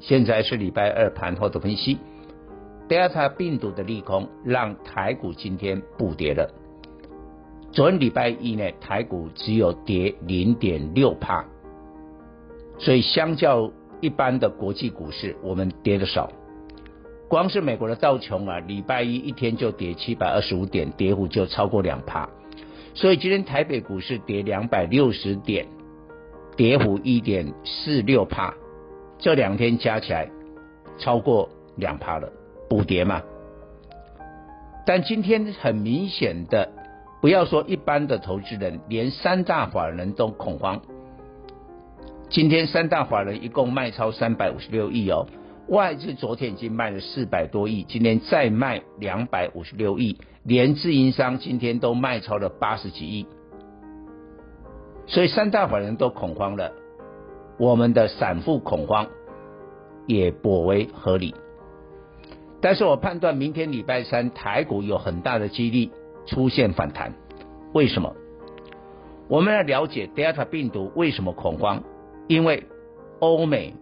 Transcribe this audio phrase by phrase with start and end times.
[0.00, 1.98] 现在是礼拜二盘后的分析。
[2.88, 6.50] Delta 病毒的利空让台股今天不跌了。
[7.70, 11.44] 昨天礼拜一呢，台股只有跌零点六帕，
[12.78, 16.32] 所以相较一般的国际股市，我们跌的少。
[17.28, 22.28] 光是美国的道琼啊，礼拜一一天就跌七百二十五点，跌幅就超过两帕。
[22.92, 25.68] 所以今天台北股市跌两百六十点，
[26.56, 28.52] 跌幅一点四六帕。
[29.20, 30.30] 这两天加起来
[30.98, 32.32] 超过两趴了，
[32.68, 33.22] 补跌嘛。
[34.86, 36.72] 但今天很明显的，
[37.20, 40.80] 不要说一般的投资人，连三大法人都恐慌。
[42.30, 45.26] 今天三大法人一共卖超三百五十六亿哦，
[45.68, 53.26] 外资昨天已经卖了四百多亿，今天再卖两百五十六亿，连自营商今天都卖超了八十几亿，
[55.06, 56.72] 所以三大法人都恐慌了。
[57.60, 59.06] 我们的散户恐慌
[60.06, 61.34] 也颇为合理，
[62.62, 65.90] 但是我判断明天礼拜三台股有很大的几率
[66.24, 67.12] 出现反弹。
[67.74, 68.16] 为什么？
[69.28, 71.84] 我们要了解 Delta 病毒为什么恐慌？
[72.28, 72.64] 因为
[73.18, 73.74] 欧美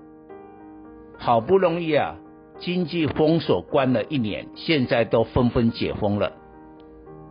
[1.16, 2.16] 好不容易啊，
[2.58, 6.32] 经济封锁关了一年，现在都纷纷解封了，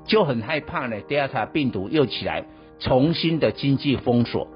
[0.05, 0.95] 就很害怕呢。
[1.09, 2.45] Delta 病毒又起来，
[2.79, 4.47] 重新的经济封锁。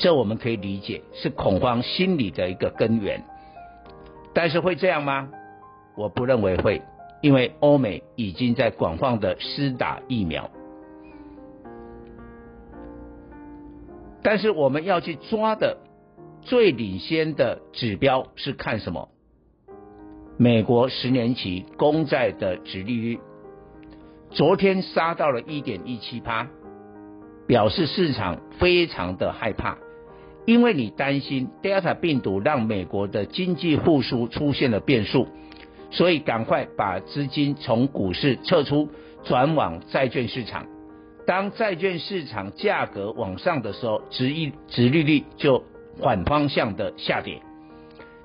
[0.00, 3.22] 这我们可以理解是恐慌心理的一个根源，
[4.32, 5.28] 但是会这样吗？
[5.94, 6.80] 我不认为会，
[7.20, 10.50] 因为欧美已经在广泛的施打疫苗。
[14.22, 15.76] 但是我们要去抓的
[16.40, 19.10] 最领先的指标是看什么？
[20.38, 23.20] 美国十年期公债的殖利率，
[24.30, 26.48] 昨天杀到了一点一七趴，
[27.46, 29.76] 表示市场非常的害怕。
[30.50, 35.28] 因为你担心 Delta 病毒让美国的经济复苏出现了变数，
[35.92, 38.88] 所以赶快把资金从股市撤出，
[39.22, 40.66] 转往债券市场。
[41.24, 45.62] 当债券市场价格往上的时候，殖一殖利率就
[46.02, 47.40] 反方向的下跌。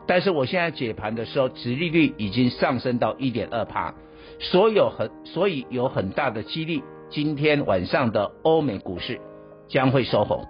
[0.08, 3.94] 但是我现在解盘的时候，殖利率已经上升到一点二趴，
[4.40, 6.82] 所有很所以有很大的几率，
[7.12, 9.22] 今天晚上的欧美股市
[9.68, 10.44] 将会收红。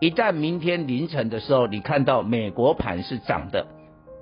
[0.00, 3.66] 一旦明天凌晨的时候，你看到美国盘是涨的，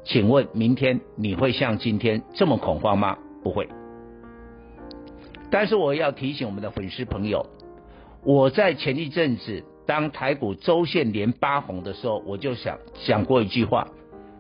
[0.05, 3.19] 请问明天你会像今天这么恐慌吗？
[3.43, 3.69] 不会。
[5.51, 7.47] 但是我要提醒我们的粉丝朋友，
[8.23, 13.89] 我在前一阵子当台股周线连八红的时候，我就想讲过一句话：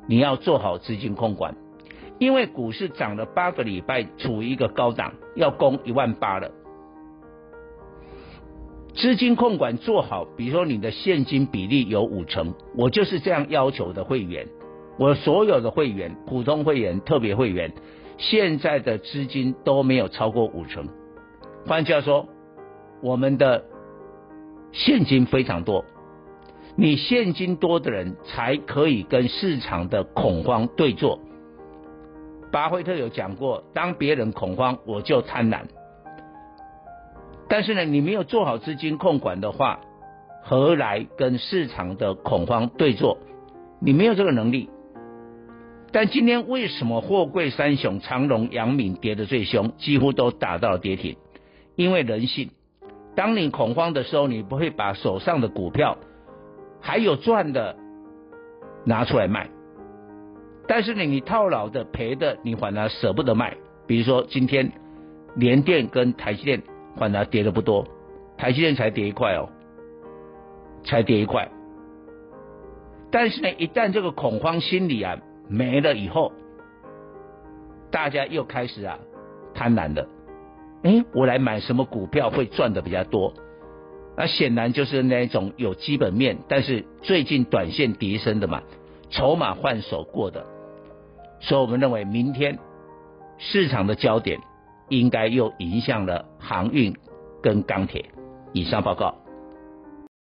[0.09, 1.55] 你要做好资金控管，
[2.19, 6.51] 因为股市涨了八个礼拜，处于一个高档，要攻一万八了。
[8.97, 14.47] 资金控管做好，比如说你的现金比例有五成，我就是这样要求的会员。
[14.99, 17.71] 我所有的会员，普通会员、特别会员，
[18.17, 20.89] 现在的资金都没有超过五成。
[21.67, 22.27] 换句话说，
[23.03, 23.65] 我们的
[24.73, 25.85] 现金非常多。
[26.75, 31.21] 你现金多的人，才可以跟市场的恐慌对坐。
[32.51, 35.61] 巴菲特有讲过，当别人恐慌，我就贪婪。
[37.49, 39.81] 但是呢，你没有做好资金控管的话，
[40.43, 43.19] 何来跟市场的恐慌对坐？
[43.81, 44.69] 你没有这个能力。
[45.93, 51.17] 但今天为什么货柜三雄长荣、阳明跌得最凶，几乎都打到了跌停？
[51.77, 52.51] 因为人性，
[53.15, 55.99] 当你恐慌的时候，你不会把手上的股票
[56.81, 57.77] 还有赚的
[58.85, 59.49] 拿出来卖。
[60.67, 63.57] 但是呢，你套牢的、赔的，你反而舍不得卖。
[63.87, 64.73] 比如说今天
[65.37, 66.63] 联电跟台积电。
[66.97, 67.87] 反而跌的不多，
[68.37, 69.49] 台积电才跌一块哦，
[70.85, 71.49] 才跌一块。
[73.11, 76.33] 但是呢，一旦这个恐慌心理啊没了以后，
[77.91, 78.99] 大家又开始啊
[79.55, 80.09] 贪婪了。
[80.83, 83.33] 哎，我来买什么股票会赚的比较多？
[84.17, 88.63] 那显然就是那种有基本面，但是最近短线跌升的嘛，
[89.11, 90.47] 筹码换手过的。
[91.41, 92.59] 所以我们认为明天
[93.39, 94.41] 市场的焦点。
[94.89, 96.95] 应该又影响了航运
[97.43, 98.05] 跟钢铁。
[98.53, 99.13] 以上报告。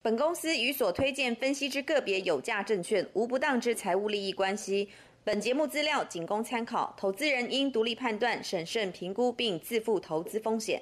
[0.02, 4.90] 本公司与所推荐分析之个别有价证券无不当之财务利益关系。
[5.24, 10.82] 本节目资料仅供参考，投资人应独立判断、审慎评估并自负投资风险。